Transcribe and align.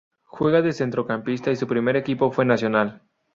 Juega 0.23 0.63
de 0.63 0.73
centrocampista 0.73 1.51
y 1.51 1.55
su 1.55 1.67
primer 1.67 1.95
equipo 1.95 2.31
fue 2.31 2.43
Nacional. 2.43 3.03